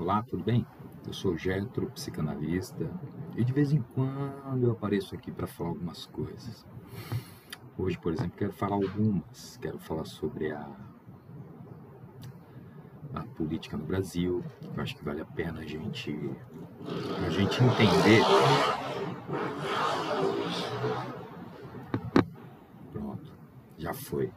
Olá, 0.00 0.22
tudo 0.22 0.42
bem? 0.42 0.66
Eu 1.06 1.12
sou 1.12 1.36
Getro, 1.36 1.90
psicanalista, 1.90 2.90
e 3.36 3.44
de 3.44 3.52
vez 3.52 3.70
em 3.70 3.82
quando 3.82 4.64
eu 4.64 4.72
apareço 4.72 5.14
aqui 5.14 5.30
para 5.30 5.46
falar 5.46 5.68
algumas 5.68 6.06
coisas. 6.06 6.66
Hoje, 7.76 7.98
por 7.98 8.10
exemplo, 8.10 8.32
quero 8.34 8.50
falar 8.50 8.76
algumas. 8.76 9.58
Quero 9.58 9.78
falar 9.78 10.06
sobre 10.06 10.52
a, 10.52 10.74
a 13.12 13.24
política 13.36 13.76
no 13.76 13.84
Brasil. 13.84 14.42
Eu 14.74 14.82
acho 14.82 14.96
que 14.96 15.04
vale 15.04 15.20
a 15.20 15.26
pena 15.26 15.60
a 15.60 15.66
gente, 15.66 16.18
a 17.26 17.28
gente 17.28 17.62
entender. 17.62 18.22
Pronto, 22.90 23.34
já 23.76 23.92
foi. 23.92 24.32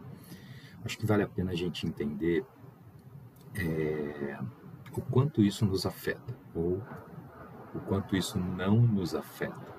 Acho 0.84 0.98
que 0.98 1.06
vale 1.06 1.24
a 1.24 1.28
pena 1.30 1.52
a 1.52 1.56
gente 1.56 1.88
entender 1.88 2.46
é, 3.56 4.38
o 4.96 5.02
quanto 5.02 5.42
isso 5.42 5.66
nos 5.66 5.86
afeta 5.86 6.36
ou 6.54 6.82
o 7.74 7.80
quanto 7.80 8.16
isso 8.16 8.38
não 8.38 8.78
nos 8.78 9.16
afeta, 9.16 9.74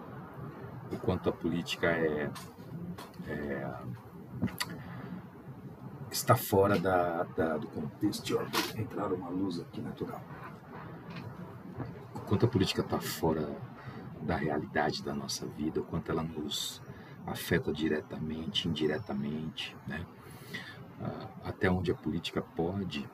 o 0.92 0.96
quanto 0.96 1.28
a 1.28 1.32
política 1.32 1.86
é, 1.86 2.30
é 3.26 3.74
está 6.10 6.36
fora 6.36 6.78
da, 6.78 7.24
da, 7.36 7.56
do 7.56 7.66
contexto. 7.68 8.40
Entrar 8.76 9.12
uma 9.12 9.28
luz 9.28 9.60
aqui 9.60 9.80
natural. 9.80 10.22
O 12.14 12.20
quanto 12.20 12.46
a 12.46 12.48
política 12.48 12.82
está 12.82 13.00
fora 13.00 13.56
da 14.22 14.36
realidade 14.36 15.02
da 15.02 15.12
nossa 15.12 15.46
vida, 15.46 15.80
o 15.80 15.84
quanto 15.84 16.10
ela 16.10 16.22
nos 16.22 16.80
afeta 17.26 17.72
diretamente, 17.72 18.68
indiretamente, 18.68 19.76
né? 19.86 20.06
Ah, 21.00 21.28
até 21.44 21.70
onde 21.70 21.90
a 21.90 21.94
política 21.94 22.40
pode 22.40 23.08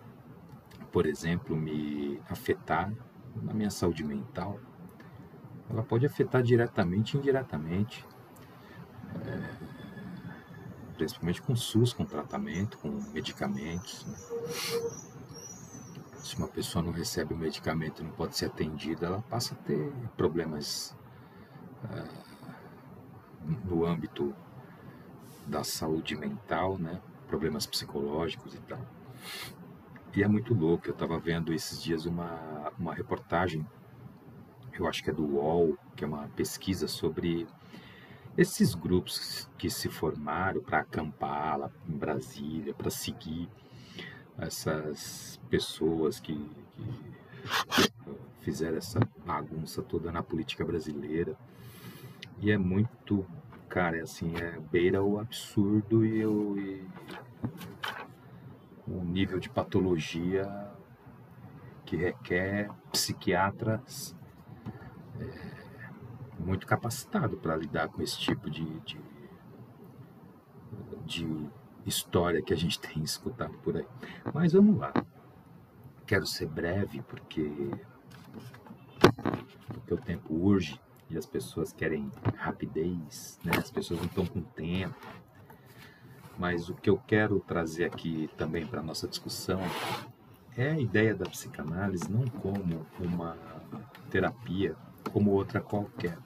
por 0.93 1.07
exemplo, 1.07 1.57
me 1.57 2.21
afetar 2.29 2.93
na 3.37 3.55
minha 3.55 3.71
saúde 3.71 4.05
mental, 4.05 4.59
ela 5.69 5.83
pode 5.83 6.05
afetar 6.05 6.43
diretamente 6.43 7.17
e 7.17 7.21
indiretamente, 7.21 8.05
é, 9.15 9.55
principalmente 10.97 11.41
com 11.41 11.55
SUS, 11.55 11.93
com 11.93 12.05
tratamento, 12.05 12.77
com 12.79 12.89
medicamentos. 13.13 14.05
Né? 14.05 14.15
Se 16.23 16.37
uma 16.37 16.49
pessoa 16.49 16.85
não 16.85 16.93
recebe 16.93 17.33
o 17.33 17.37
medicamento 17.37 18.03
e 18.03 18.05
não 18.05 18.11
pode 18.13 18.37
ser 18.37 18.47
atendida, 18.47 19.07
ela 19.07 19.23
passa 19.23 19.55
a 19.55 19.57
ter 19.59 19.93
problemas 20.17 20.95
é, 21.93 22.09
no 23.65 23.87
âmbito 23.87 24.35
da 25.47 25.63
saúde 25.65 26.17
mental, 26.17 26.79
né? 26.79 27.01
problemas 27.29 27.65
psicológicos 27.65 28.55
e 28.55 28.59
tal. 28.59 28.81
E 30.15 30.23
é 30.25 30.29
muito 30.29 30.53
louco, 30.55 30.89
eu 30.89 30.93
estava 30.93 31.19
vendo 31.21 31.53
esses 31.53 31.81
dias 31.81 32.05
uma, 32.05 32.73
uma 32.79 32.93
reportagem, 32.93 33.65
eu 34.77 34.87
acho 34.89 35.05
que 35.05 35.11
é 35.11 35.13
do 35.13 35.25
UOL, 35.25 35.79
que 35.95 36.03
é 36.03 36.07
uma 36.07 36.27
pesquisa 36.29 36.89
sobre 36.89 37.47
esses 38.37 38.75
grupos 38.75 39.49
que 39.57 39.71
se 39.71 39.89
formaram 39.89 40.61
para 40.63 40.81
acampar 40.81 41.59
lá 41.59 41.71
em 41.89 41.97
Brasília, 41.97 42.75
para 42.75 42.91
seguir 42.91 43.49
essas 44.39 45.39
pessoas 45.49 46.19
que, 46.19 46.35
que, 47.71 47.93
fizeram 48.41 48.79
essa 48.79 48.99
bagunça 49.25 49.83
toda 49.83 50.11
na 50.11 50.23
política 50.23 50.65
brasileira. 50.65 51.37
E 52.41 52.51
é 52.51 52.57
muito, 52.57 53.27
cara, 53.69 53.99
é 53.99 54.01
assim, 54.01 54.35
é 54.37 54.59
beira 54.73 55.03
o 55.03 55.21
absurdo 55.21 56.05
e 56.05 56.21
eu. 56.21 56.57
E 56.59 56.83
um 58.91 59.05
nível 59.05 59.39
de 59.39 59.49
patologia 59.49 60.71
que 61.85 61.97
requer 61.97 62.71
psiquiatras 62.91 64.17
é, 65.19 65.61
muito 66.39 66.67
capacitados 66.67 67.39
para 67.39 67.57
lidar 67.57 67.89
com 67.89 68.03
esse 68.03 68.19
tipo 68.19 68.51
de, 68.51 68.65
de, 68.81 69.01
de 71.05 71.51
história 71.87 72.43
que 72.43 72.53
a 72.53 72.57
gente 72.57 72.79
tem 72.81 73.03
escutado 73.03 73.55
por 73.59 73.77
aí. 73.77 73.87
Mas 74.35 74.53
vamos 74.53 74.79
lá. 74.79 74.93
Quero 76.07 76.27
ser 76.27 76.47
breve 76.47 77.03
porque, 77.03 77.49
porque 79.69 79.95
o 79.95 79.99
tempo 79.99 80.35
urge 80.35 80.81
e 81.09 81.17
as 81.17 81.27
pessoas 81.27 81.73
querem 81.73 82.11
rapidez, 82.37 83.39
né? 83.45 83.53
as 83.57 83.71
pessoas 83.71 84.01
não 84.01 84.07
estão 84.07 84.27
com 84.27 84.43
tempo 84.43 84.97
mas 86.41 86.71
o 86.71 86.75
que 86.75 86.89
eu 86.89 86.97
quero 87.07 87.39
trazer 87.41 87.85
aqui 87.85 88.31
também 88.39 88.67
para 88.67 88.81
a 88.81 88.83
nossa 88.83 89.07
discussão 89.07 89.61
é 90.57 90.71
a 90.71 90.81
ideia 90.81 91.15
da 91.15 91.27
psicanálise 91.27 92.11
não 92.11 92.27
como 92.27 92.87
uma 92.99 93.37
terapia, 94.09 94.75
como 95.13 95.33
outra 95.33 95.61
qualquer. 95.61 96.17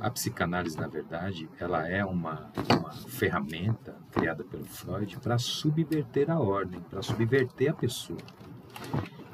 A 0.00 0.08
psicanálise, 0.10 0.78
na 0.78 0.86
verdade, 0.86 1.50
ela 1.58 1.88
é 1.88 2.04
uma, 2.04 2.52
uma 2.70 2.92
ferramenta 2.92 3.96
criada 4.12 4.44
pelo 4.44 4.64
Freud 4.64 5.18
para 5.18 5.38
subverter 5.38 6.30
a 6.30 6.38
ordem, 6.38 6.80
para 6.82 7.02
subverter 7.02 7.70
a 7.70 7.74
pessoa. 7.74 8.20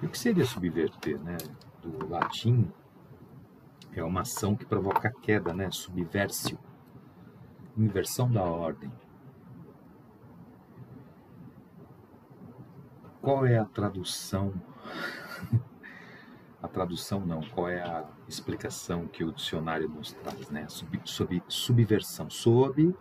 E 0.01 0.07
o 0.07 0.09
que 0.09 0.19
seria 0.19 0.47
subverter, 0.47 1.21
né? 1.21 1.37
Do 1.83 2.09
latim, 2.09 2.71
é 3.93 4.03
uma 4.03 4.23
ação 4.23 4.57
que 4.57 4.65
provoca 4.65 5.13
queda, 5.21 5.53
né? 5.53 5.71
Subversio, 5.71 6.59
inversão 7.77 8.31
da 8.31 8.43
ordem. 8.43 8.91
Qual 13.23 13.47
é 13.47 13.57
a 13.57 13.65
tradução? 13.65 14.53
a 16.61 16.67
tradução 16.67 17.21
não, 17.21 17.41
qual 17.41 17.69
é 17.69 17.81
a 17.81 18.05
explicação 18.27 19.07
que 19.07 19.23
o 19.23 19.31
dicionário 19.31 19.89
nos 19.89 20.13
traz, 20.13 20.51
né? 20.51 20.67
Sub, 20.69 21.01
sub, 21.05 21.43
subversão, 21.47 22.29
sob 22.29 22.93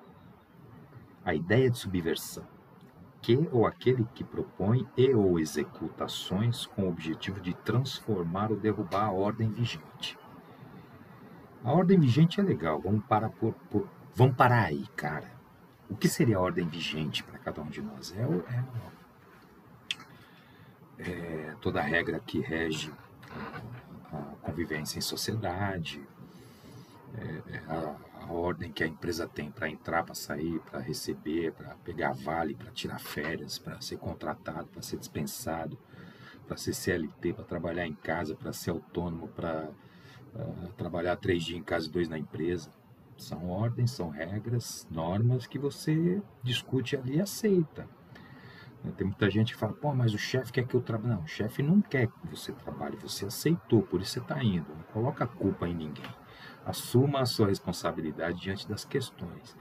a 1.26 1.34
ideia 1.34 1.72
de 1.72 1.78
subversão, 1.80 2.46
que 3.20 3.36
ou 3.52 3.66
aquele 3.66 4.08
que 4.14 4.24
propõe 4.24 4.88
e 4.96 5.12
ou 5.12 5.40
executa 5.40 6.06
ações 6.06 6.68
com 6.68 6.84
o 6.84 6.90
objetivo 6.90 7.42
de 7.42 7.56
transformar 7.56 8.52
ou 8.52 8.58
derrubar 8.58 9.06
a 9.06 9.12
ordem 9.12 9.50
vigente. 9.50 10.20
A 11.64 11.72
ordem 11.72 12.00
vigente 12.00 12.40
é 12.40 12.44
legal, 12.44 12.80
vamos 12.80 13.04
parar 13.06 13.32
por, 13.32 13.54
por 13.72 13.90
vamos 14.14 14.36
parar 14.36 14.66
aí, 14.66 14.86
cara. 14.96 15.32
O 15.90 15.96
que 15.96 16.08
seria 16.08 16.38
a 16.38 16.42
ordem 16.42 16.68
vigente 16.68 17.24
para 17.24 17.40
cada 17.40 17.60
um 17.64 17.70
de 17.70 17.82
nós? 17.82 18.16
É, 18.16 18.22
é 18.22 19.01
é, 21.00 21.56
toda 21.62 21.80
a 21.80 21.84
regra 21.84 22.20
que 22.20 22.40
rege 22.40 22.92
a 24.12 24.36
convivência 24.42 24.98
em 24.98 25.02
sociedade, 25.02 26.02
é, 27.18 27.56
é, 27.56 27.58
a, 27.68 27.96
a, 28.22 28.32
ordem 28.32 28.72
que 28.72 28.84
a 28.84 28.88
empresa 28.88 29.28
tem 29.28 29.52
para 29.52 29.70
entrar, 29.70 30.04
para 30.04 30.16
sair, 30.16 30.60
para 30.60 30.80
receber, 30.80 31.52
para 31.54 31.76
pegar 31.84 32.14
vale, 32.14 32.56
para 32.56 32.72
tirar 32.72 33.00
férias, 33.00 33.58
para 33.58 33.80
ser 33.82 33.98
contratado, 33.98 34.68
para 34.68 34.82
ser 34.82 34.98
dispensado, 34.98 35.78
para 36.48 36.58
ser 36.58 36.74
CLT, 36.74 37.34
para 37.34 37.44
trabalhar 37.44 37.86
em 37.86 37.94
casa, 37.94 38.36
para 38.36 38.54
ser 38.54 38.72
autônomo, 38.72 39.28
para 39.30 39.70
uh, 40.36 40.68
trabalhar 40.78 41.16
três 41.18 41.44
dias 41.44 41.60
em 41.60 41.64
casa 41.64 41.88
e 41.88 41.92
dois 41.92 42.08
na 42.08 42.18
empresa. 42.18 42.70
São 43.18 43.50
ordens, 43.50 43.92
são 43.92 44.10
regras, 44.10 44.88
normas 44.90 45.46
que 45.46 45.60
você 45.60 46.22
discute 46.44 46.96
ali 46.96 47.18
e 47.18 47.22
aceita. 47.22 47.88
Tem 48.98 49.06
muita 49.06 49.30
gente 49.30 49.54
que 49.54 49.60
fala, 49.60 49.74
pô, 49.74 49.94
mas 49.94 50.14
o 50.14 50.18
chefe 50.18 50.52
quer 50.52 50.66
que 50.66 50.76
eu 50.76 50.82
trabalhe. 50.82 51.14
Não, 51.14 51.24
o 51.24 51.28
chefe 51.28 51.62
não 51.62 51.82
quer 51.82 52.08
que 52.08 52.28
você 52.28 52.52
trabalhe, 52.52 52.98
você 52.98 53.26
aceitou, 53.26 53.84
por 53.84 54.02
isso 54.02 54.14
você 54.14 54.20
está 54.20 54.44
indo. 54.44 54.74
Não 54.74 54.84
coloca 54.92 55.24
a 55.24 55.28
culpa 55.28 55.68
em 55.68 55.76
ninguém. 55.76 56.06
Assuma 56.66 57.22
a 57.22 57.26
sua 57.26 57.48
responsabilidade 57.48 58.40
diante 58.42 58.68
das 58.68 58.84
questões. 58.84 59.56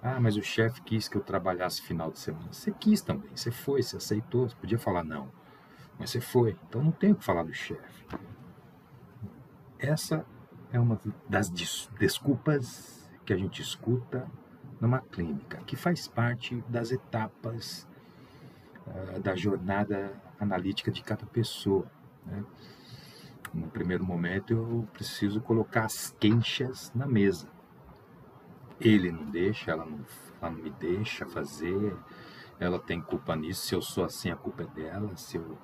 Ah, 0.00 0.20
mas 0.20 0.36
o 0.36 0.42
chefe 0.42 0.82
quis 0.82 1.08
que 1.08 1.16
eu 1.16 1.22
trabalhasse 1.22 1.82
final 1.82 2.10
de 2.10 2.18
semana. 2.18 2.52
Você 2.52 2.70
quis 2.70 3.00
também, 3.00 3.30
você 3.34 3.50
foi, 3.50 3.82
você 3.82 3.96
aceitou. 3.96 4.48
Você 4.48 4.54
podia 4.54 4.78
falar 4.78 5.02
não, 5.02 5.28
mas 5.98 6.10
você 6.10 6.20
foi. 6.20 6.56
Então 6.68 6.82
não 6.82 6.92
tem 6.92 7.12
o 7.12 7.16
que 7.16 7.24
falar 7.24 7.42
do 7.42 7.54
chefe. 7.54 8.04
Essa 9.78 10.24
é 10.72 10.78
uma 10.78 11.00
das 11.28 11.50
desculpas 11.50 13.10
que 13.24 13.32
a 13.32 13.36
gente 13.36 13.62
escuta 13.62 14.30
numa 14.80 15.00
clínica, 15.00 15.58
que 15.64 15.76
faz 15.76 16.06
parte 16.06 16.62
das 16.68 16.92
etapas 16.92 17.88
uh, 18.86 19.20
da 19.20 19.34
jornada 19.34 20.12
analítica 20.38 20.90
de 20.90 21.02
cada 21.02 21.26
pessoa. 21.26 21.86
Né? 22.26 22.44
No 23.52 23.68
primeiro 23.68 24.04
momento, 24.04 24.52
eu 24.52 24.88
preciso 24.92 25.40
colocar 25.40 25.84
as 25.84 26.14
queixas 26.18 26.92
na 26.94 27.06
mesa. 27.06 27.48
Ele 28.80 29.12
não 29.12 29.24
deixa, 29.30 29.70
ela 29.70 29.84
não, 29.84 30.00
ela 30.40 30.50
não 30.50 30.62
me 30.62 30.70
deixa 30.70 31.24
fazer, 31.24 31.96
ela 32.58 32.78
tem 32.78 33.00
culpa 33.00 33.36
nisso. 33.36 33.66
Se 33.66 33.74
eu 33.74 33.80
sou 33.80 34.04
assim, 34.04 34.30
a 34.30 34.36
culpa 34.36 34.64
é 34.64 34.66
dela. 34.66 35.16
Se 35.16 35.36
eu 35.36 35.56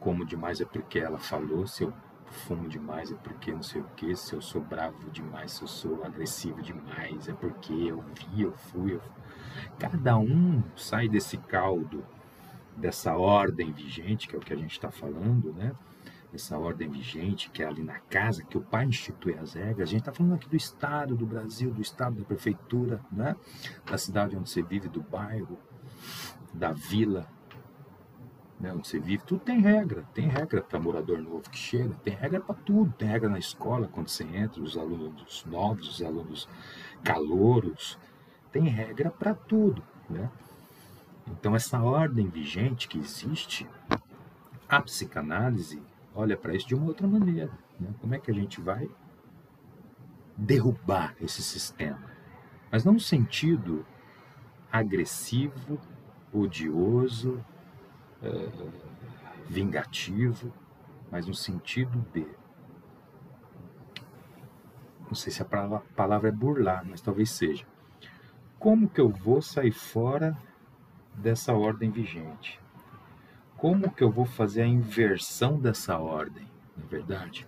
como 0.00 0.24
demais 0.24 0.60
é 0.60 0.64
porque 0.64 0.98
ela 0.98 1.18
falou. 1.18 1.66
Se 1.66 1.84
eu 1.84 1.92
fumo 2.26 2.68
demais 2.68 3.12
é 3.12 3.14
porque 3.16 3.52
não 3.52 3.62
sei 3.62 3.82
o 3.82 3.88
que. 3.96 4.16
Se 4.16 4.34
eu 4.34 4.40
sou 4.40 4.60
bravo 4.60 5.10
demais, 5.10 5.52
se 5.52 5.62
eu 5.62 5.68
sou 5.68 6.04
agressivo 6.04 6.60
demais 6.62 7.28
é 7.28 7.32
porque 7.32 7.72
eu 7.72 8.02
vi, 8.14 8.42
eu 8.42 8.52
fui. 8.52 8.94
Eu... 8.94 9.02
Cada 9.78 10.16
um 10.16 10.62
sai 10.76 11.08
desse 11.08 11.36
caldo 11.36 12.04
dessa 12.76 13.16
ordem 13.16 13.72
vigente, 13.72 14.28
que 14.28 14.34
é 14.34 14.38
o 14.38 14.42
que 14.42 14.52
a 14.52 14.56
gente 14.56 14.72
está 14.72 14.90
falando, 14.90 15.52
né? 15.52 15.72
essa 16.32 16.56
ordem 16.56 16.88
vigente, 16.88 17.50
que 17.50 17.62
é 17.62 17.66
ali 17.66 17.82
na 17.82 17.98
casa, 17.98 18.44
que 18.44 18.56
o 18.56 18.60
pai 18.60 18.84
institui 18.86 19.34
as 19.34 19.54
regras. 19.54 19.88
A 19.88 19.90
gente 19.90 20.00
está 20.00 20.12
falando 20.12 20.34
aqui 20.34 20.48
do 20.48 20.56
Estado, 20.56 21.16
do 21.16 21.26
Brasil, 21.26 21.72
do 21.72 21.82
Estado, 21.82 22.16
da 22.20 22.24
prefeitura, 22.24 23.00
né? 23.10 23.34
da 23.84 23.98
cidade 23.98 24.36
onde 24.36 24.48
você 24.48 24.62
vive, 24.62 24.88
do 24.88 25.02
bairro, 25.02 25.58
da 26.54 26.72
vila, 26.72 27.26
né? 28.60 28.72
onde 28.72 28.86
você 28.86 29.00
vive. 29.00 29.24
Tudo 29.24 29.40
tem 29.40 29.60
regra. 29.60 30.04
Tem 30.14 30.28
regra 30.28 30.62
para 30.62 30.78
morador 30.78 31.18
novo 31.18 31.50
que 31.50 31.58
chega, 31.58 31.94
tem 31.96 32.14
regra 32.14 32.40
para 32.40 32.54
tudo. 32.54 32.92
Tem 32.92 33.08
regra 33.08 33.28
na 33.28 33.38
escola, 33.38 33.88
quando 33.88 34.08
você 34.08 34.24
entra, 34.24 34.62
os 34.62 34.76
alunos 34.76 35.44
novos, 35.46 35.88
os 35.88 36.02
alunos 36.02 36.48
calouros. 37.02 37.98
Tem 38.52 38.64
regra 38.64 39.10
para 39.10 39.34
tudo. 39.34 39.82
Né? 40.08 40.30
Então, 41.30 41.54
essa 41.54 41.80
ordem 41.80 42.28
vigente 42.28 42.88
que 42.88 42.98
existe, 42.98 43.68
a 44.68 44.80
psicanálise 44.80 45.82
olha 46.14 46.36
para 46.36 46.54
isso 46.54 46.66
de 46.66 46.74
uma 46.74 46.86
outra 46.86 47.06
maneira. 47.06 47.50
Né? 47.78 47.88
Como 48.00 48.14
é 48.14 48.18
que 48.18 48.30
a 48.30 48.34
gente 48.34 48.60
vai 48.60 48.88
derrubar 50.36 51.14
esse 51.20 51.42
sistema? 51.42 52.10
Mas 52.70 52.84
não 52.84 52.94
no 52.94 53.00
sentido 53.00 53.84
agressivo, 54.70 55.80
odioso, 56.32 57.44
é, 58.22 58.48
vingativo, 59.48 60.52
mas 61.10 61.26
no 61.26 61.34
sentido 61.34 62.04
de. 62.12 62.26
Não 65.06 65.14
sei 65.14 65.32
se 65.32 65.42
a 65.42 65.44
palavra 65.96 66.28
é 66.28 66.32
burlar, 66.32 66.84
mas 66.86 67.00
talvez 67.00 67.30
seja. 67.30 67.66
Como 68.60 68.88
que 68.88 69.00
eu 69.00 69.08
vou 69.08 69.42
sair 69.42 69.72
fora 69.72 70.38
dessa 71.14 71.52
ordem 71.52 71.90
vigente? 71.90 72.60
como 73.60 73.90
que 73.90 74.02
eu 74.02 74.10
vou 74.10 74.24
fazer 74.24 74.62
a 74.62 74.66
inversão 74.66 75.60
dessa 75.60 75.98
ordem, 75.98 76.46
na 76.74 76.82
é 76.82 76.86
verdade? 76.86 77.46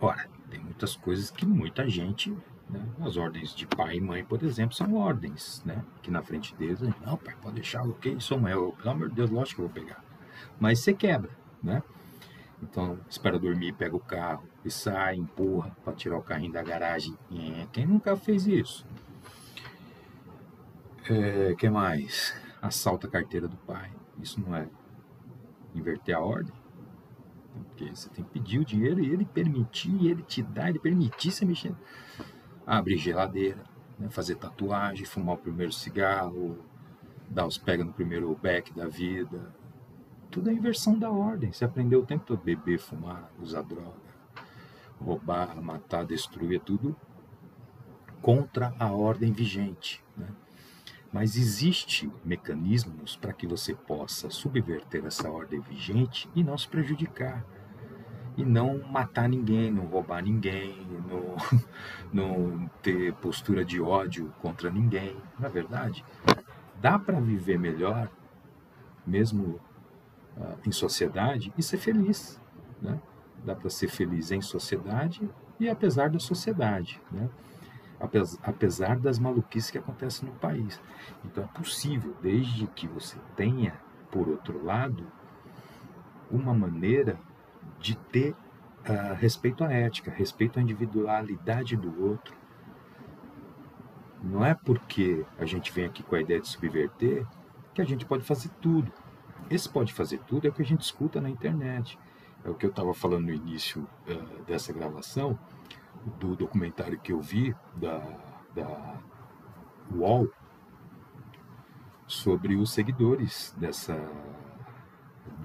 Ora, 0.00 0.26
tem 0.48 0.58
muitas 0.60 0.96
coisas 0.96 1.30
que 1.30 1.44
muita 1.44 1.86
gente, 1.86 2.34
né, 2.70 2.82
as 3.02 3.18
ordens 3.18 3.54
de 3.54 3.66
pai 3.66 3.96
e 3.96 4.00
mãe, 4.00 4.24
por 4.24 4.42
exemplo, 4.42 4.74
são 4.74 4.94
ordens, 4.94 5.62
né, 5.66 5.84
que 6.00 6.10
na 6.10 6.22
frente 6.22 6.54
deles, 6.54 6.80
não, 6.80 7.18
pai, 7.18 7.36
pode 7.42 7.56
deixar, 7.56 7.82
ok, 7.82 8.16
sou 8.18 8.48
eu, 8.48 8.72
pelo 8.72 8.90
amor 8.90 9.08
de 9.10 9.16
Deus, 9.16 9.28
lógico 9.28 9.56
que 9.56 9.62
eu 9.62 9.68
vou 9.68 9.74
pegar. 9.74 10.02
Mas 10.58 10.78
você 10.78 10.94
quebra, 10.94 11.30
né? 11.62 11.82
Então, 12.62 12.98
espera 13.10 13.38
dormir, 13.38 13.74
pega 13.74 13.94
o 13.94 14.00
carro 14.00 14.44
e 14.64 14.70
sai, 14.70 15.16
empurra 15.16 15.76
para 15.84 15.92
tirar 15.92 16.16
o 16.16 16.22
carrinho 16.22 16.52
da 16.52 16.62
garagem. 16.62 17.14
É, 17.30 17.66
quem 17.72 17.84
nunca 17.84 18.16
fez 18.16 18.46
isso? 18.46 18.86
É, 21.08 21.54
que 21.56 21.68
mais? 21.68 22.34
Assalta 22.60 23.06
a 23.08 23.10
carteira 23.10 23.48
do 23.48 23.56
pai. 23.56 23.90
Isso 24.20 24.40
não 24.40 24.54
é 24.54 24.68
inverter 25.74 26.16
a 26.16 26.20
ordem? 26.20 26.52
Porque 27.52 27.86
você 27.86 28.08
tem 28.10 28.24
que 28.24 28.30
pedir 28.30 28.60
o 28.60 28.64
dinheiro 28.64 29.00
e 29.00 29.10
ele 29.10 29.24
permitir, 29.24 30.06
ele 30.06 30.22
te 30.22 30.42
dá, 30.42 30.68
ele 30.68 30.78
permitir 30.78 31.32
você 31.32 31.44
mexer. 31.44 31.74
Abrir 32.64 32.98
geladeira, 32.98 33.64
né? 33.98 34.08
fazer 34.10 34.36
tatuagem, 34.36 35.04
fumar 35.04 35.34
o 35.34 35.38
primeiro 35.38 35.72
cigarro, 35.72 36.58
dar 37.28 37.46
os 37.46 37.58
pega 37.58 37.84
no 37.84 37.92
primeiro 37.92 38.34
beck 38.40 38.72
da 38.72 38.86
vida. 38.86 39.52
Tudo 40.30 40.50
é 40.50 40.52
inversão 40.52 40.98
da 40.98 41.10
ordem. 41.10 41.52
Você 41.52 41.64
aprendeu 41.64 42.00
o 42.00 42.06
tempo 42.06 42.24
todo 42.24 42.42
beber, 42.42 42.78
fumar, 42.78 43.30
usar 43.40 43.62
droga, 43.62 44.12
roubar, 45.00 45.60
matar, 45.60 46.06
destruir, 46.06 46.56
é 46.56 46.58
tudo 46.60 46.96
contra 48.22 48.72
a 48.78 48.90
ordem 48.92 49.32
vigente. 49.32 50.02
Né? 50.16 50.28
Mas 51.12 51.36
existe 51.36 52.10
mecanismos 52.24 53.16
para 53.16 53.34
que 53.34 53.46
você 53.46 53.74
possa 53.74 54.30
subverter 54.30 55.04
essa 55.04 55.30
ordem 55.30 55.60
vigente 55.60 56.28
e 56.34 56.42
não 56.42 56.56
se 56.56 56.66
prejudicar. 56.66 57.44
E 58.34 58.44
não 58.46 58.78
matar 58.90 59.28
ninguém, 59.28 59.70
não 59.70 59.84
roubar 59.84 60.22
ninguém, 60.22 60.86
não, 61.06 61.36
não 62.10 62.70
ter 62.80 63.12
postura 63.14 63.62
de 63.62 63.78
ódio 63.78 64.32
contra 64.40 64.70
ninguém. 64.70 65.14
Na 65.38 65.48
é 65.48 65.50
verdade, 65.50 66.02
dá 66.80 66.98
para 66.98 67.20
viver 67.20 67.58
melhor, 67.58 68.08
mesmo 69.06 69.60
uh, 70.34 70.58
em 70.66 70.72
sociedade, 70.72 71.52
e 71.58 71.62
ser 71.62 71.76
feliz. 71.76 72.40
Né? 72.80 72.98
Dá 73.44 73.54
para 73.54 73.68
ser 73.68 73.88
feliz 73.88 74.30
em 74.30 74.40
sociedade 74.40 75.28
e 75.60 75.68
apesar 75.68 76.08
da 76.08 76.18
sociedade. 76.18 76.98
Né? 77.10 77.28
Apesar 78.42 78.98
das 78.98 79.18
maluquices 79.18 79.70
que 79.70 79.78
acontecem 79.78 80.28
no 80.28 80.34
país. 80.36 80.80
Então 81.24 81.44
é 81.44 81.46
possível, 81.46 82.16
desde 82.20 82.66
que 82.68 82.88
você 82.88 83.16
tenha, 83.36 83.74
por 84.10 84.28
outro 84.28 84.64
lado, 84.64 85.06
uma 86.30 86.52
maneira 86.52 87.18
de 87.78 87.96
ter 87.96 88.32
uh, 88.32 89.14
respeito 89.16 89.62
à 89.64 89.72
ética, 89.72 90.10
respeito 90.10 90.58
à 90.58 90.62
individualidade 90.62 91.76
do 91.76 92.04
outro. 92.04 92.34
Não 94.22 94.44
é 94.44 94.54
porque 94.54 95.24
a 95.38 95.44
gente 95.44 95.72
vem 95.72 95.84
aqui 95.84 96.02
com 96.02 96.14
a 96.14 96.20
ideia 96.20 96.40
de 96.40 96.48
subverter 96.48 97.26
que 97.74 97.82
a 97.82 97.84
gente 97.84 98.04
pode 98.04 98.24
fazer 98.24 98.50
tudo. 98.60 98.92
Esse 99.50 99.68
pode 99.68 99.92
fazer 99.92 100.18
tudo 100.20 100.46
é 100.46 100.50
o 100.50 100.52
que 100.52 100.62
a 100.62 100.64
gente 100.64 100.82
escuta 100.82 101.20
na 101.20 101.28
internet. 101.28 101.98
É 102.44 102.50
o 102.50 102.54
que 102.54 102.66
eu 102.66 102.70
estava 102.70 102.92
falando 102.92 103.26
no 103.26 103.32
início 103.32 103.86
uh, 104.08 104.42
dessa 104.44 104.72
gravação 104.72 105.38
do 106.18 106.34
documentário 106.34 106.98
que 106.98 107.12
eu 107.12 107.20
vi 107.20 107.54
da, 107.76 107.98
da 108.54 109.00
UOL 109.94 110.28
sobre 112.06 112.56
os 112.56 112.72
seguidores 112.72 113.54
dessa, 113.56 113.96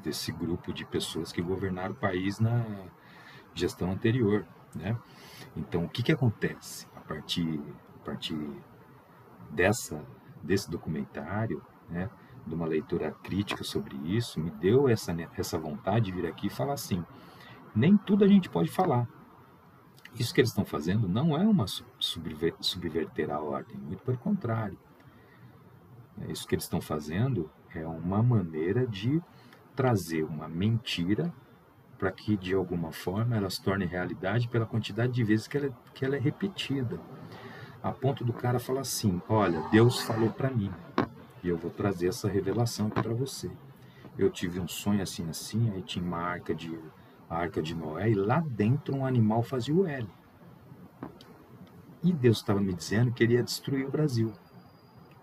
desse 0.04 0.32
grupo 0.32 0.74
de 0.74 0.86
pessoas 0.86 1.32
que 1.32 1.42
governaram 1.42 1.94
o 1.94 1.98
país 1.98 2.40
na 2.40 2.66
gestão 3.54 3.92
anterior. 3.92 4.46
Né? 4.76 4.98
Então, 5.56 5.86
o 5.86 5.90
que, 5.90 6.04
que 6.04 6.12
acontece 6.12 6.88
a 6.96 7.02
partir, 7.02 7.62
a 7.96 8.06
partir 8.06 8.38
dessa, 9.52 10.04
desse 10.44 10.70
documentário, 10.70 11.64
né, 11.90 12.10
de 12.48 12.56
uma 12.56 12.66
leitura 12.66 13.12
crítica 13.24 13.64
sobre 13.64 13.96
isso, 13.98 14.40
me 14.40 14.50
deu 14.50 14.88
essa, 14.88 15.16
essa 15.38 15.58
vontade 15.58 16.06
de 16.06 16.12
vir 16.12 16.26
aqui 16.26 16.48
e 16.48 16.50
falar 16.50 16.74
assim: 16.74 17.04
nem 17.76 17.98
tudo 17.98 18.24
a 18.24 18.28
gente 18.28 18.50
pode 18.50 18.72
falar. 18.72 19.08
Isso 20.16 20.34
que 20.34 20.42
eles 20.42 20.50
estão 20.50 20.66
fazendo 20.66 21.08
não 21.08 21.38
é 21.38 21.46
uma 21.46 21.66
subverter 22.00 23.30
a 23.30 23.40
ordem, 23.40 23.78
muito 23.78 24.04
pelo 24.04 24.18
contrário. 24.18 24.78
É, 26.22 26.32
isso 26.32 26.48
que 26.48 26.56
eles 26.56 26.64
estão 26.64 26.82
fazendo 26.82 27.52
é 27.76 27.86
uma 27.86 28.24
maneira 28.24 28.88
de 28.88 29.22
trazer 29.76 30.24
uma 30.24 30.48
mentira 30.48 31.32
para 32.00 32.12
que, 32.12 32.36
de 32.36 32.54
alguma 32.54 32.92
forma, 32.92 33.36
ela 33.36 33.50
se 33.50 33.62
torne 33.62 33.86
realidade 33.86 34.48
pela 34.48 34.66
quantidade 34.66 35.14
de 35.14 35.24
vezes 35.24 35.48
que 35.48 35.58
ela, 35.58 35.70
que 35.94 36.06
ela 36.06 36.16
é 36.16 36.20
repetida. 36.20 37.00
A 37.84 37.92
ponto 37.92 38.24
do 38.24 38.34
cara 38.34 38.60
falar 38.60 38.82
assim: 38.82 39.22
Olha, 39.30 39.62
Deus 39.70 40.02
falou 40.02 40.32
para 40.32 40.50
mim 40.50 40.72
e 41.48 41.50
eu 41.50 41.58
vou 41.58 41.72
trazer 41.72 42.08
essa 42.08 42.28
revelação 42.28 42.88
aqui 42.88 43.02
para 43.02 43.14
você. 43.14 43.50
Eu 44.18 44.30
tive 44.30 44.60
um 44.60 44.68
sonho 44.68 45.02
assim, 45.02 45.30
assim, 45.30 45.72
aí 45.72 45.82
tinha 45.82 46.04
uma 46.04 46.18
arca 46.18 46.54
de 46.54 46.78
a 47.30 47.38
arca 47.38 47.62
de 47.62 47.76
Noé, 47.76 48.10
e 48.10 48.16
lá 48.16 48.40
dentro 48.40 48.96
um 48.96 49.06
animal 49.06 49.44
fazia 49.44 49.76
o 49.76 49.86
L. 49.86 50.08
E 52.02 52.14
Deus 52.14 52.38
estava 52.38 52.62
me 52.62 52.74
dizendo 52.74 53.12
que 53.12 53.24
ele 53.24 53.34
ia 53.34 53.44
destruir 53.44 53.86
o 53.86 53.92
Brasil. 53.92 54.32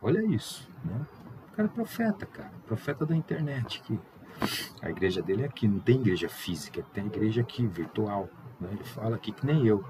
Olha 0.03 0.23
isso, 0.23 0.69
né? 0.85 1.07
O 1.49 1.57
cara 1.57 1.69
é 1.69 1.71
profeta, 1.71 2.27
cara, 2.27 2.53
profeta 2.67 3.07
da 3.07 3.17
internet. 3.17 3.81
Que 3.83 3.99
a 4.83 4.91
igreja 4.91 5.23
dele 5.23 5.45
é 5.45 5.47
aqui, 5.47 5.67
não 5.67 5.79
tem 5.79 5.97
igreja 5.97 6.29
física, 6.29 6.83
tem 6.93 7.07
igreja 7.07 7.41
aqui, 7.41 7.67
virtual. 7.67 8.29
Né? 8.61 8.69
Ele 8.73 8.85
fala 8.85 9.17
aqui 9.17 9.33
que 9.33 9.47
nem 9.47 9.67
eu. 9.67 9.83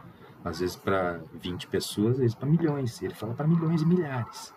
Às 0.44 0.60
vezes 0.60 0.76
para 0.76 1.20
20 1.32 1.66
pessoas, 1.66 2.12
às 2.12 2.18
vezes 2.18 2.34
para 2.34 2.48
milhões. 2.48 3.02
Ele 3.02 3.14
fala 3.14 3.34
para 3.34 3.48
milhões 3.48 3.82
e 3.82 3.86
milhares. 3.86 4.54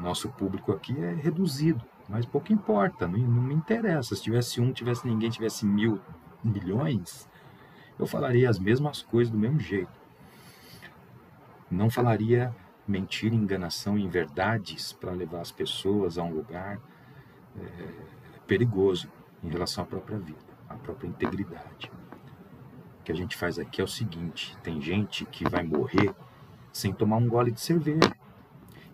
Nosso 0.00 0.28
público 0.30 0.72
aqui 0.72 0.96
é 0.98 1.14
reduzido, 1.14 1.84
mas 2.08 2.26
pouco 2.26 2.52
importa, 2.52 3.06
não, 3.06 3.18
não 3.18 3.42
me 3.42 3.54
interessa. 3.54 4.14
Se 4.16 4.22
tivesse 4.22 4.60
um, 4.60 4.72
tivesse 4.72 5.06
ninguém, 5.06 5.30
tivesse 5.30 5.64
mil, 5.64 6.00
milhões, 6.42 7.28
eu 7.98 8.06
falaria 8.06 8.50
as 8.50 8.58
mesmas 8.58 9.02
coisas 9.02 9.30
do 9.30 9.38
mesmo 9.38 9.60
jeito. 9.60 9.92
Não 11.70 11.88
falaria 11.88 12.54
mentira, 12.86 13.34
enganação 13.34 13.96
inverdades 13.96 14.92
para 14.92 15.12
levar 15.12 15.40
as 15.40 15.52
pessoas 15.52 16.18
a 16.18 16.22
um 16.22 16.34
lugar 16.34 16.80
é, 17.56 17.88
perigoso 18.46 19.08
em 19.42 19.48
relação 19.48 19.84
à 19.84 19.86
própria 19.86 20.18
vida, 20.18 20.52
à 20.68 20.74
própria 20.74 21.08
integridade. 21.08 21.90
O 23.00 23.04
que 23.04 23.12
a 23.12 23.14
gente 23.14 23.36
faz 23.36 23.58
aqui 23.58 23.80
é 23.80 23.84
o 23.84 23.88
seguinte: 23.88 24.56
tem 24.62 24.80
gente 24.80 25.24
que 25.26 25.48
vai 25.48 25.62
morrer 25.62 26.14
sem 26.72 26.92
tomar 26.92 27.16
um 27.16 27.28
gole 27.28 27.50
de 27.50 27.60
cerveja. 27.60 28.12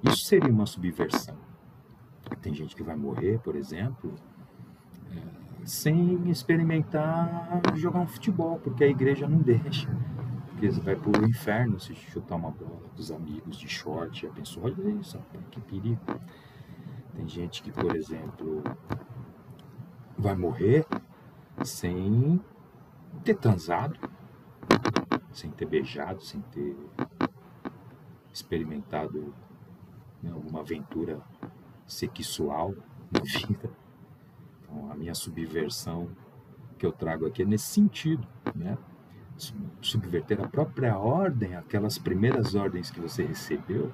Isso 0.03 0.25
seria 0.25 0.53
uma 0.53 0.67
subversão. 0.67 1.37
Tem 2.41 2.55
gente 2.55 2.77
que 2.77 2.83
vai 2.83 2.97
morrer, 2.97 3.39
por 3.41 3.57
exemplo, 3.57 4.15
sem 5.65 6.31
experimentar 6.31 7.63
jogar 7.75 8.01
um 8.01 8.07
futebol, 8.07 8.59
porque 8.59 8.85
a 8.85 8.89
igreja 8.89 9.29
não 9.29 9.39
deixa. 9.39 9.89
Porque 10.49 10.71
você 10.71 10.81
vai 10.81 10.97
para 10.97 11.21
o 11.21 11.25
inferno 11.25 11.79
se 11.79 11.95
chutar 11.95 12.37
uma 12.37 12.51
bola 12.51 12.81
com 12.95 13.01
os 13.01 13.11
amigos 13.11 13.57
de 13.59 13.69
short. 13.69 14.27
A 14.27 14.31
pessoa, 14.31 14.67
olha 14.67 14.91
isso, 14.91 15.19
que 15.51 15.61
perigo. 15.61 16.01
Tem 17.15 17.29
gente 17.29 17.63
que, 17.63 17.73
por 17.73 17.95
exemplo, 17.97 18.63
vai 20.17 20.35
morrer 20.37 20.87
sem 21.65 22.41
ter 23.25 23.37
transado, 23.37 23.99
sem 25.33 25.51
ter 25.51 25.67
beijado, 25.67 26.23
sem 26.23 26.41
ter 26.43 26.77
experimentado 28.33 29.35
né, 30.23 30.31
alguma 30.33 30.61
aventura 30.61 31.21
sexual 31.87 32.75
na 33.11 33.21
vida. 33.21 33.71
Então, 34.63 34.91
a 34.91 34.95
minha 34.95 35.15
subversão 35.15 36.09
que 36.79 36.87
eu 36.87 36.93
trago 36.93 37.27
aqui 37.27 37.43
é 37.43 37.45
nesse 37.45 37.67
sentido, 37.67 38.27
né? 38.55 38.79
Subverter 39.81 40.41
a 40.41 40.49
própria 40.49 40.99
ordem, 40.99 41.55
aquelas 41.55 41.97
primeiras 41.97 42.55
ordens 42.55 42.91
que 42.91 43.01
você 43.01 43.25
recebeu 43.25 43.93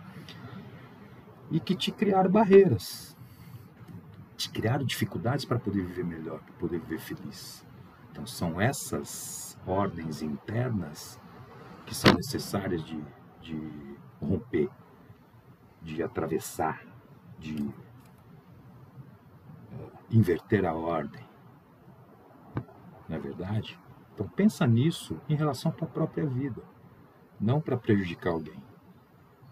e 1.51 1.61
que 1.61 1.75
te 1.75 1.93
criaram 1.93 2.31
barreiras, 2.31 3.15
te 4.37 4.49
criaram 4.51 4.85
dificuldades 4.85 5.45
para 5.45 5.59
poder 5.59 5.85
viver 5.85 6.05
melhor, 6.05 6.41
para 6.41 6.55
poder 6.55 6.81
viver 6.81 6.99
feliz. 6.99 7.65
Então, 8.11 8.27
são 8.27 8.61
essas 8.61 9.59
ordens 9.67 10.23
internas 10.23 11.21
que 11.85 11.95
são 11.95 12.15
necessárias 12.15 12.83
de, 12.83 13.03
de 13.43 13.97
romper, 14.21 14.71
de 15.85 16.03
atravessar, 16.03 16.83
de 17.39 17.55
uh, 17.63 17.75
inverter 20.11 20.65
a 20.65 20.73
ordem. 20.73 21.23
Não 23.09 23.17
é 23.17 23.19
verdade? 23.19 23.79
Então 24.15 24.27
pensa 24.27 24.67
nisso 24.67 25.21
em 25.29 25.37
relação 25.37 25.71
à 25.71 25.75
tua 25.75 25.87
própria 25.87 26.27
vida, 26.27 26.63
não 27.39 27.61
para 27.61 27.77
prejudicar 27.77 28.33
alguém, 28.33 28.63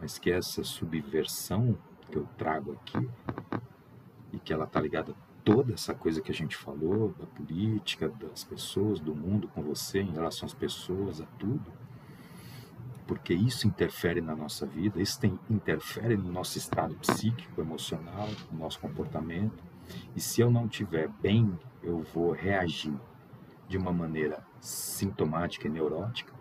mas 0.00 0.18
que 0.18 0.30
essa 0.30 0.64
subversão 0.64 1.76
que 2.10 2.16
eu 2.16 2.26
trago 2.38 2.72
aqui 2.72 3.10
e 4.32 4.38
que 4.38 4.52
ela 4.52 4.64
está 4.64 4.80
ligada 4.80 5.12
a 5.12 5.14
toda 5.44 5.74
essa 5.74 5.94
coisa 5.94 6.22
que 6.22 6.30
a 6.30 6.34
gente 6.34 6.56
falou 6.56 7.10
da 7.18 7.26
política, 7.26 8.08
das 8.08 8.44
pessoas, 8.44 9.00
do 9.00 9.14
mundo 9.14 9.48
com 9.48 9.62
você, 9.62 10.00
em 10.00 10.12
relação 10.12 10.46
às 10.46 10.54
pessoas, 10.54 11.20
a 11.20 11.26
tudo, 11.38 11.70
porque 13.06 13.34
isso 13.34 13.66
interfere 13.66 14.20
na 14.20 14.34
nossa 14.34 14.66
vida, 14.66 15.00
isso 15.00 15.18
tem, 15.20 15.38
interfere 15.50 16.16
no 16.16 16.30
nosso 16.30 16.58
estado 16.58 16.94
psíquico, 16.96 17.60
emocional, 17.60 18.28
no 18.50 18.58
nosso 18.58 18.78
comportamento. 18.80 19.62
E 20.14 20.20
se 20.20 20.40
eu 20.40 20.50
não 20.50 20.66
estiver 20.66 21.08
bem, 21.20 21.58
eu 21.82 22.02
vou 22.02 22.32
reagir 22.32 22.94
de 23.68 23.76
uma 23.76 23.92
maneira 23.92 24.44
sintomática 24.60 25.66
e 25.66 25.70
neurótica 25.70 26.32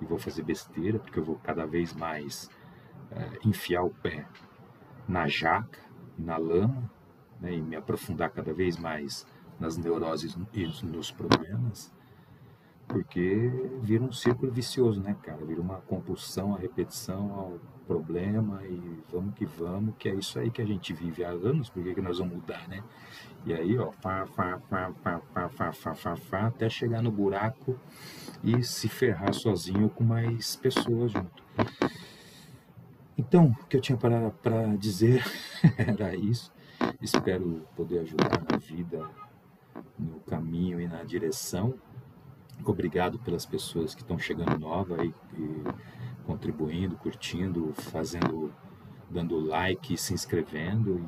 e 0.00 0.04
vou 0.04 0.18
fazer 0.18 0.42
besteira, 0.42 0.98
porque 0.98 1.18
eu 1.18 1.24
vou 1.24 1.36
cada 1.36 1.66
vez 1.66 1.92
mais 1.94 2.50
é, 3.10 3.38
enfiar 3.44 3.82
o 3.82 3.90
pé 3.90 4.26
na 5.08 5.26
jaca, 5.26 5.80
na 6.16 6.36
lama, 6.36 6.90
né, 7.40 7.54
e 7.54 7.60
me 7.60 7.76
aprofundar 7.76 8.30
cada 8.30 8.52
vez 8.52 8.76
mais 8.76 9.26
nas 9.58 9.76
neuroses 9.76 10.36
e 10.52 10.66
nos 10.84 11.10
problemas 11.10 11.92
porque 12.86 13.50
vira 13.82 14.04
um 14.04 14.12
círculo 14.12 14.52
vicioso, 14.52 15.00
né, 15.00 15.16
cara? 15.22 15.44
Vira 15.44 15.60
uma 15.60 15.80
compulsão, 15.82 16.54
a 16.54 16.58
repetição 16.58 17.32
ao 17.32 17.60
problema 17.86 18.62
e 18.64 19.02
vamos 19.10 19.34
que 19.34 19.44
vamos, 19.44 19.94
que 19.98 20.08
é 20.08 20.14
isso 20.14 20.38
aí 20.38 20.50
que 20.50 20.62
a 20.62 20.64
gente 20.64 20.92
vive 20.92 21.24
há 21.24 21.30
anos, 21.30 21.68
por 21.68 21.82
que, 21.82 21.94
que 21.94 22.00
nós 22.00 22.18
vamos 22.18 22.34
mudar, 22.34 22.66
né? 22.68 22.82
E 23.44 23.52
aí, 23.52 23.78
ó, 23.78 23.90
fá, 23.90 24.26
fá, 24.26 24.58
fá, 24.58 24.92
fá, 25.02 25.20
fá, 25.32 25.48
fá, 25.48 25.72
fá, 25.72 25.94
fá, 25.94 26.16
fá, 26.16 26.46
até 26.46 26.68
chegar 26.68 27.02
no 27.02 27.10
buraco 27.10 27.78
e 28.42 28.62
se 28.62 28.88
ferrar 28.88 29.34
sozinho 29.34 29.90
com 29.90 30.04
mais 30.04 30.56
pessoas 30.56 31.12
junto. 31.12 31.42
Então, 33.16 33.54
o 33.60 33.66
que 33.66 33.76
eu 33.76 33.80
tinha 33.80 33.98
para 33.98 34.76
dizer 34.76 35.22
era 35.76 36.14
isso. 36.16 36.52
Espero 37.00 37.66
poder 37.76 38.00
ajudar 38.00 38.42
na 38.50 38.56
vida, 38.56 39.08
no 39.98 40.20
caminho 40.20 40.80
e 40.80 40.86
na 40.86 41.02
direção 41.02 41.74
Obrigado 42.64 43.18
pelas 43.18 43.44
pessoas 43.46 43.94
que 43.94 44.02
estão 44.02 44.18
chegando 44.18 44.58
nova 44.58 45.04
e, 45.04 45.14
e 45.36 45.62
contribuindo, 46.24 46.96
curtindo, 46.96 47.72
fazendo, 47.74 48.52
dando 49.10 49.38
like, 49.38 49.96
se 49.96 50.14
inscrevendo. 50.14 51.04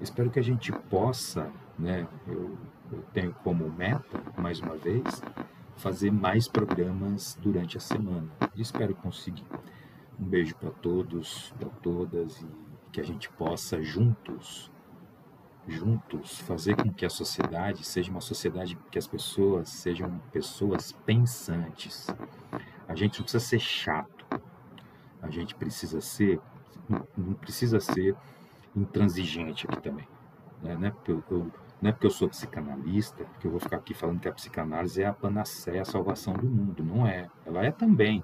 E 0.00 0.04
espero 0.04 0.30
que 0.30 0.38
a 0.38 0.42
gente 0.42 0.72
possa, 0.72 1.50
né? 1.78 2.06
Eu, 2.26 2.56
eu 2.92 3.02
tenho 3.12 3.32
como 3.42 3.70
meta, 3.70 4.20
mais 4.36 4.60
uma 4.60 4.76
vez, 4.76 5.22
fazer 5.76 6.10
mais 6.10 6.46
programas 6.46 7.38
durante 7.40 7.76
a 7.76 7.80
semana. 7.80 8.30
E 8.54 8.62
espero 8.62 8.94
conseguir. 8.94 9.46
Um 10.18 10.24
beijo 10.24 10.54
para 10.56 10.70
todos, 10.70 11.52
para 11.58 11.68
todas 11.68 12.40
e 12.40 12.46
que 12.92 13.00
a 13.00 13.04
gente 13.04 13.28
possa 13.30 13.82
juntos 13.82 14.70
juntos 15.66 16.38
fazer 16.40 16.76
com 16.76 16.92
que 16.92 17.06
a 17.06 17.10
sociedade 17.10 17.84
seja 17.84 18.10
uma 18.10 18.20
sociedade 18.20 18.76
que 18.90 18.98
as 18.98 19.06
pessoas 19.06 19.68
sejam 19.68 20.18
pessoas 20.32 20.92
pensantes. 20.92 22.06
A 22.86 22.94
gente 22.94 23.18
não 23.18 23.24
precisa 23.24 23.44
ser 23.44 23.60
chato. 23.60 24.26
A 25.22 25.30
gente 25.30 25.54
precisa 25.54 26.00
ser 26.00 26.40
não 27.16 27.34
precisa 27.34 27.80
ser 27.80 28.14
intransigente 28.76 29.66
aqui 29.66 29.80
também. 29.80 30.06
Né? 30.62 30.76
Não, 30.76 30.88
é 30.88 30.90
porque 30.90 31.12
eu, 31.12 31.24
eu, 31.30 31.50
não 31.80 31.90
é 31.90 31.92
porque 31.92 32.06
eu 32.06 32.10
sou 32.10 32.28
psicanalista 32.28 33.24
que 33.40 33.46
eu 33.46 33.50
vou 33.50 33.60
ficar 33.60 33.76
aqui 33.76 33.94
falando 33.94 34.20
que 34.20 34.28
a 34.28 34.32
psicanálise 34.32 35.02
é 35.02 35.06
a 35.06 35.12
panaceia, 35.12 35.82
a 35.82 35.84
salvação 35.84 36.34
do 36.34 36.46
mundo. 36.46 36.84
Não 36.84 37.06
é. 37.06 37.28
Ela 37.46 37.64
é 37.64 37.70
também. 37.70 38.22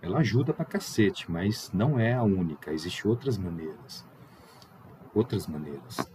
Ela 0.00 0.18
ajuda 0.18 0.52
pra 0.52 0.64
cacete, 0.64 1.30
mas 1.30 1.70
não 1.72 1.98
é 1.98 2.12
a 2.12 2.22
única. 2.22 2.72
Existem 2.72 3.10
outras 3.10 3.38
maneiras. 3.38 4.04
Outras 5.14 5.46
maneiras. 5.46 6.11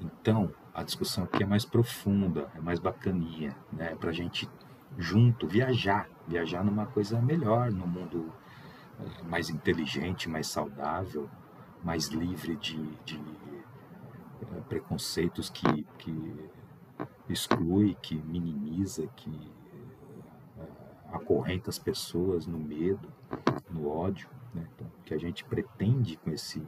Então, 0.00 0.52
a 0.74 0.82
discussão 0.82 1.24
aqui 1.24 1.42
é 1.42 1.46
mais 1.46 1.64
profunda, 1.64 2.50
é 2.54 2.60
mais 2.60 2.78
bacaninha, 2.78 3.56
né? 3.72 3.94
Para 3.96 4.10
a 4.10 4.12
gente 4.12 4.48
junto 4.98 5.46
viajar, 5.46 6.08
viajar 6.26 6.64
numa 6.64 6.86
coisa 6.86 7.20
melhor, 7.20 7.70
num 7.70 7.86
mundo 7.86 8.32
eh, 9.00 9.22
mais 9.24 9.50
inteligente, 9.50 10.28
mais 10.28 10.46
saudável, 10.46 11.28
mais 11.84 12.08
livre 12.08 12.56
de, 12.56 12.82
de 13.04 13.16
uh, 13.16 14.62
preconceitos 14.68 15.50
que, 15.50 15.86
que 15.98 16.50
exclui, 17.28 17.96
que 18.00 18.16
minimiza, 18.16 19.06
que 19.08 19.30
uh, 19.30 21.12
acorrenta 21.12 21.70
as 21.70 21.78
pessoas 21.78 22.46
no 22.46 22.58
medo, 22.58 23.08
no 23.70 23.88
ódio. 23.88 24.28
Né? 24.54 24.66
Então, 24.74 24.86
que 25.04 25.14
a 25.14 25.18
gente 25.18 25.44
pretende 25.44 26.16
com 26.16 26.30
esse 26.30 26.62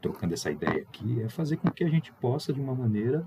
trocando 0.00 0.34
essa 0.34 0.50
ideia 0.50 0.82
aqui, 0.82 1.22
é 1.22 1.28
fazer 1.28 1.56
com 1.56 1.70
que 1.70 1.84
a 1.84 1.88
gente 1.88 2.12
possa, 2.14 2.52
de 2.52 2.60
uma 2.60 2.74
maneira, 2.74 3.26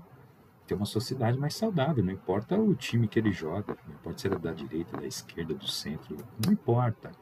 ter 0.66 0.74
uma 0.74 0.86
sociedade 0.86 1.38
mais 1.38 1.54
saudável. 1.54 2.04
Não 2.04 2.12
importa 2.12 2.58
o 2.58 2.74
time 2.74 3.06
que 3.06 3.18
ele 3.18 3.32
joga, 3.32 3.76
não 3.86 3.94
importa 3.94 4.18
se 4.18 4.26
é 4.26 4.30
da 4.30 4.52
direita, 4.52 4.96
da 4.96 5.06
esquerda, 5.06 5.54
do 5.54 5.68
centro, 5.68 6.16
não 6.44 6.52
importa. 6.52 7.12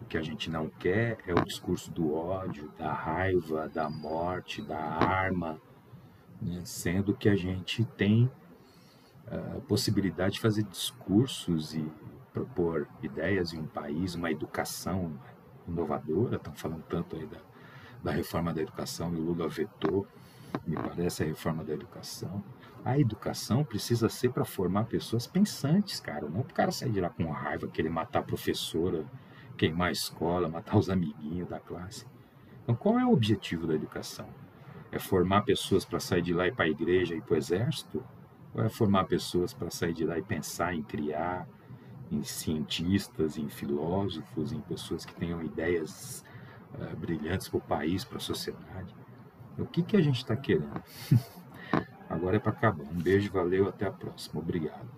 O 0.00 0.04
que 0.04 0.16
a 0.16 0.22
gente 0.22 0.48
não 0.48 0.68
quer 0.68 1.18
é 1.26 1.32
o 1.32 1.44
discurso 1.44 1.90
do 1.90 2.14
ódio, 2.14 2.72
da 2.78 2.92
raiva, 2.92 3.68
da 3.68 3.90
morte, 3.90 4.62
da 4.62 4.78
arma, 4.78 5.60
né? 6.40 6.62
sendo 6.64 7.14
que 7.14 7.28
a 7.28 7.34
gente 7.34 7.84
tem 7.84 8.30
a 9.26 9.36
ah, 9.36 9.60
possibilidade 9.66 10.34
de 10.34 10.40
fazer 10.40 10.62
discursos 10.62 11.74
e 11.74 11.84
propor 12.32 12.88
ideias 13.02 13.52
em 13.52 13.58
um 13.58 13.66
país, 13.66 14.14
uma 14.14 14.30
educação 14.30 15.18
inovadora, 15.66 16.36
estão 16.36 16.54
falando 16.54 16.84
tanto 16.88 17.16
aí 17.16 17.26
da 17.26 17.38
da 18.02 18.10
reforma 18.10 18.52
da 18.52 18.62
educação 18.62 19.12
e 19.12 19.16
o 19.16 19.20
Lula 19.20 19.48
vetou, 19.48 20.06
me 20.66 20.76
parece, 20.76 21.22
a 21.22 21.26
reforma 21.26 21.64
da 21.64 21.72
educação. 21.72 22.42
A 22.84 22.98
educação 22.98 23.64
precisa 23.64 24.08
ser 24.08 24.30
para 24.30 24.44
formar 24.44 24.84
pessoas 24.84 25.26
pensantes, 25.26 26.00
cara. 26.00 26.28
Não 26.28 26.42
para 26.42 26.52
o 26.52 26.54
cara 26.54 26.72
sair 26.72 26.90
de 26.90 27.00
lá 27.00 27.10
com 27.10 27.28
raiva, 27.30 27.68
querer 27.68 27.90
matar 27.90 28.20
a 28.20 28.22
professora, 28.22 29.04
queimar 29.56 29.88
a 29.88 29.92
escola, 29.92 30.48
matar 30.48 30.76
os 30.76 30.88
amiguinhos 30.88 31.48
da 31.48 31.58
classe. 31.58 32.06
Então, 32.62 32.74
qual 32.74 32.98
é 32.98 33.04
o 33.04 33.12
objetivo 33.12 33.66
da 33.66 33.74
educação? 33.74 34.28
É 34.90 34.98
formar 34.98 35.42
pessoas 35.42 35.84
para 35.84 36.00
sair 36.00 36.22
de 36.22 36.32
lá 36.32 36.46
e 36.46 36.52
para 36.52 36.64
a 36.64 36.68
igreja 36.68 37.14
e 37.14 37.20
para 37.20 37.34
o 37.34 37.36
exército? 37.36 38.02
Ou 38.54 38.62
é 38.62 38.68
formar 38.68 39.04
pessoas 39.04 39.52
para 39.52 39.70
sair 39.70 39.92
de 39.92 40.04
lá 40.04 40.18
e 40.18 40.22
pensar 40.22 40.74
em 40.74 40.82
criar, 40.82 41.46
em 42.10 42.22
cientistas, 42.22 43.36
em 43.36 43.48
filósofos, 43.48 44.52
em 44.52 44.60
pessoas 44.60 45.04
que 45.04 45.14
tenham 45.14 45.42
ideias 45.42 46.24
uh, 46.74 46.96
brilhantes 46.96 47.48
para 47.48 47.58
o 47.58 47.60
país, 47.60 48.04
para 48.04 48.18
a 48.18 48.20
sociedade. 48.20 48.94
O 49.58 49.66
que, 49.66 49.82
que 49.82 49.96
a 49.96 50.02
gente 50.02 50.16
está 50.16 50.36
querendo? 50.36 50.82
Agora 52.08 52.36
é 52.36 52.38
para 52.38 52.52
acabar. 52.52 52.84
Um 52.84 53.02
beijo, 53.02 53.30
valeu, 53.32 53.68
até 53.68 53.86
a 53.86 53.90
próxima. 53.90 54.40
Obrigado. 54.40 54.97